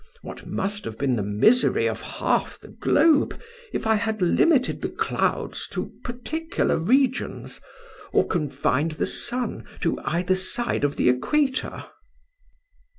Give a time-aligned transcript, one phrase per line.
[0.23, 3.39] What must have been the misery of half the globe
[3.71, 7.61] if I had limited the clouds to particular regions,
[8.11, 11.85] or confined the sun to either side of the equator?